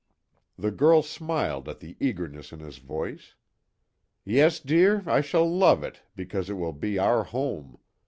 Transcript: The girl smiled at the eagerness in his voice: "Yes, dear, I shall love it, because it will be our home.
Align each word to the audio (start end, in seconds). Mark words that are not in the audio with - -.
The 0.57 0.71
girl 0.71 1.03
smiled 1.03 1.69
at 1.69 1.79
the 1.79 1.95
eagerness 1.99 2.51
in 2.51 2.59
his 2.59 2.79
voice: 2.79 3.35
"Yes, 4.25 4.59
dear, 4.59 5.03
I 5.05 5.21
shall 5.21 5.47
love 5.47 5.83
it, 5.83 6.01
because 6.15 6.49
it 6.49 6.55
will 6.55 6.73
be 6.73 6.97
our 6.97 7.23
home. 7.25 7.77